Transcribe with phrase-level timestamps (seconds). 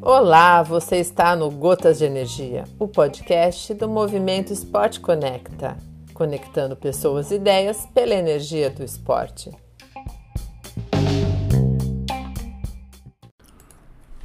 [0.00, 5.76] Olá, você está no Gotas de Energia, o podcast do Movimento Esporte Conecta,
[6.14, 9.50] conectando pessoas e ideias pela energia do esporte.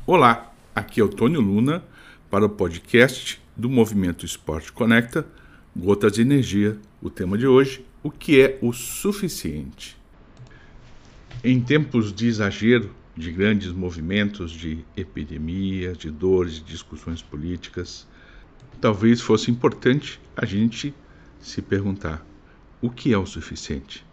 [0.08, 1.84] Olá, aqui é o Tônio Luna
[2.30, 5.26] para o podcast do Movimento Esporte Conecta,
[5.76, 6.78] Gotas de Energia.
[7.02, 10.02] O tema de hoje, o que é o suficiente?
[11.46, 18.08] Em tempos de exagero, de grandes movimentos de epidemia, de dores, de discussões políticas,
[18.80, 20.94] talvez fosse importante a gente
[21.42, 22.26] se perguntar:
[22.82, 24.06] o que é o suficiente?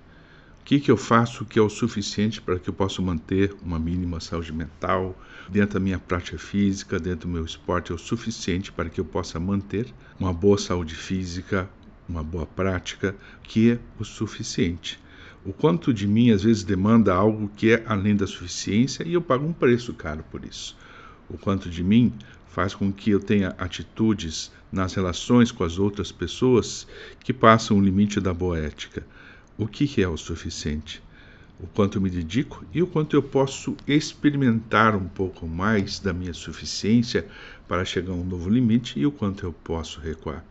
[0.60, 3.78] O que, que eu faço que é o suficiente para que eu possa manter uma
[3.78, 5.16] mínima saúde mental?
[5.48, 9.04] Dentro da minha prática física, dentro do meu esporte, é o suficiente para que eu
[9.04, 9.86] possa manter
[10.18, 11.70] uma boa saúde física,
[12.08, 14.98] uma boa prática, que é o suficiente.
[15.42, 19.22] O quanto de mim às vezes demanda algo que é além da suficiência e eu
[19.22, 20.76] pago um preço caro por isso.
[21.30, 22.12] O quanto de mim
[22.48, 26.86] faz com que eu tenha atitudes nas relações com as outras pessoas
[27.24, 29.06] que passam o limite da boa ética.
[29.56, 31.02] O que é o suficiente?
[31.58, 36.34] O quanto me dedico e o quanto eu posso experimentar um pouco mais da minha
[36.34, 37.26] suficiência
[37.66, 40.44] para chegar a um novo limite e o quanto eu posso recuar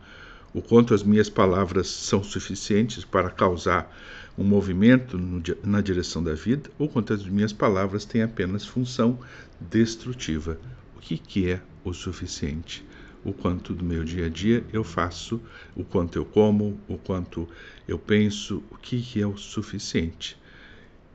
[0.52, 3.94] o quanto as minhas palavras são suficientes para causar
[4.36, 9.18] um movimento no, na direção da vida, ou quanto as minhas palavras têm apenas função
[9.60, 10.58] destrutiva.
[10.96, 12.84] O que, que é o suficiente?
[13.22, 15.40] O quanto do meu dia a dia eu faço,
[15.76, 17.46] o quanto eu como, o quanto
[17.86, 20.38] eu penso, o que, que é o suficiente.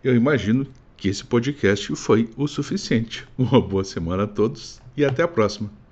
[0.03, 3.27] Eu imagino que esse podcast foi o suficiente.
[3.37, 5.84] Uma boa semana a todos e até a próxima.